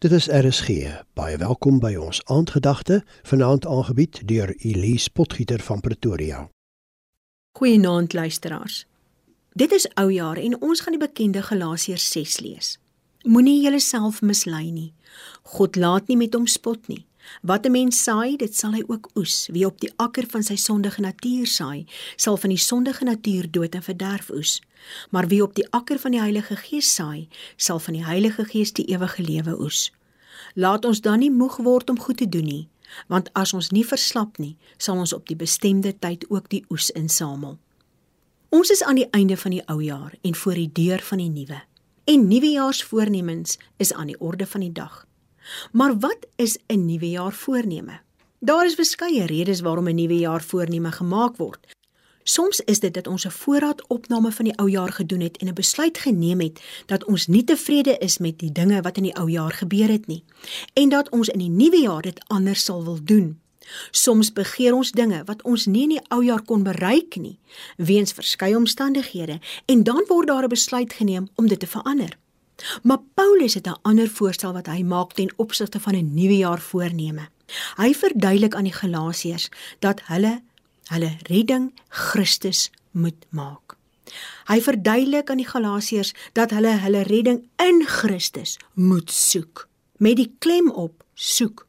[0.00, 0.68] Dit is RSG.
[1.12, 6.38] Baie welkom by ons aandgedagte, vanaand aangebied deur Elise Potgieter van Pretoria.
[7.58, 8.86] Goeienaand luisteraars.
[9.52, 12.70] Dit is oujaar en ons gaan die bekende Galasiërs 6 lees.
[13.28, 14.94] Moenie jouself mislei nie.
[15.42, 17.04] God laat nie met hom spot nie.
[17.42, 19.48] Wat 'n mens saai, dit sal hy ook oes.
[19.52, 21.86] Wie op die akker van sy sondige natuur saai,
[22.16, 24.62] sal van die sondige natuur dood en verderf oes.
[25.10, 28.72] Maar wie op die akker van die Heilige Gees saai, sal van die Heilige Gees
[28.72, 29.92] die ewige lewe oes.
[30.54, 32.68] Laat ons dan nie moeg word om goed te doen nie,
[33.06, 36.90] want as ons nie verslap nie, sal ons op die bestemde tyd ook die oes
[36.90, 37.58] insamel.
[38.48, 41.30] Ons is aan die einde van die ou jaar en voor die deur van die
[41.30, 41.62] nuwe.
[42.04, 45.06] En nuwejaarsvoornemens is aan die orde van die dag.
[45.72, 48.00] Maar wat is 'n nuwe jaar voorneme?
[48.38, 51.66] Daar is verskeie redes waarom 'n nuwe jaar voorneme gemaak word.
[52.22, 55.54] Soms is dit dat ons 'n voorraadopname van die ou jaar gedoen het en 'n
[55.54, 59.30] besluit geneem het dat ons nie tevrede is met die dinge wat in die ou
[59.30, 60.24] jaar gebeur het nie
[60.72, 63.40] en dat ons in die nuwe jaar dit anders sal wil doen.
[63.90, 67.38] Soms begeer ons dinge wat ons nie in die ou jaar kon bereik nie
[67.76, 72.18] weens verskeie omstandighede en dan word daar 'n besluit geneem om dit te verander.
[72.82, 76.60] Maar Paulus het 'n ander voorstel wat hy maak ten opsigte van 'n nuwe jaar
[76.60, 77.28] voorneme.
[77.76, 80.42] Hy verduidelik aan die Galasiërs dat hulle
[80.84, 83.76] hulle redding Christus moet maak.
[84.44, 90.34] Hy verduidelik aan die Galasiërs dat hulle hulle redding in Christus moet soek met die
[90.38, 91.66] klem op soek.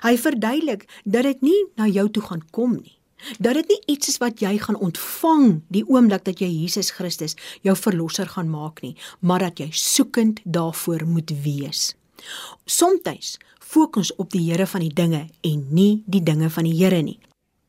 [0.00, 2.97] Hy verduidelik dat dit nie na jou toe gaan kom nie
[3.38, 7.36] dat dit nie iets is wat jy gaan ontvang die oomblik dat jy Jesus Christus
[7.62, 11.94] jou verlosser gaan maak nie, maar dat jy soekend daarvoor moet wees.
[12.64, 17.02] Somstyds fokus op die Here van die dinge en nie die dinge van die Here
[17.02, 17.18] nie.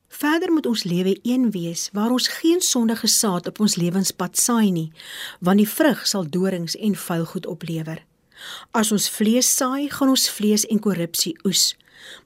[0.10, 4.72] Verder moet ons lewe een wees waar ons geen sondige saad op ons lewenspad saai
[4.72, 4.92] nie,
[5.40, 8.02] want die vrug sal dorings en vuil goed oplewer.
[8.72, 11.76] As ons vlees saai, gaan ons vlees en korrupsie oes.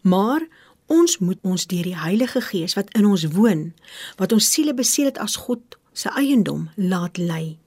[0.02, 0.46] Maar
[0.94, 3.72] Ons moet ons deur die Heilige Gees wat in ons woon,
[4.20, 7.58] wat ons siele beseël het as God se eiendom, laat lei.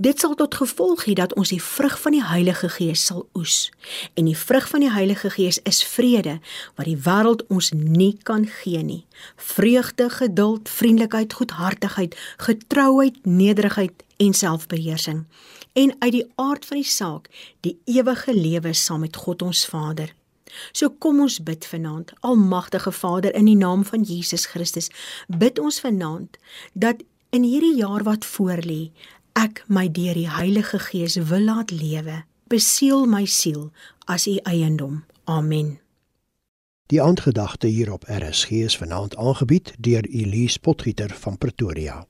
[0.00, 3.70] Dit sal tot gevolg hê dat ons die vrug van die Heilige Gees sal oes.
[4.16, 6.38] En die vrug van die Heilige Gees is vrede
[6.78, 9.04] wat die wêreld ons nie kan gee nie.
[9.36, 12.16] Vreugde, geduld, vriendelikheid, goedhartigheid,
[12.48, 15.24] getrouheid, nederigheid en selfbeheersing.
[15.72, 17.28] En uit die aard van die saak,
[17.60, 20.14] die ewige lewe saam met God ons Vader.
[20.72, 24.90] So kom ons bid vanaand, Almagtige Vader, in die naam van Jesus Christus.
[25.28, 26.38] Bid ons vanaand
[26.72, 28.90] dat in hierdie jaar wat voorlê,
[29.36, 32.22] ek my deur die Heilige Gees wil laat lewe.
[32.48, 33.70] Beseël my siel
[34.06, 35.04] as u eiendom.
[35.24, 35.78] Amen.
[36.86, 42.06] Die aandgedagte hier op RSG is vanaand aangebied deur Elise Potgieter van Pretoria.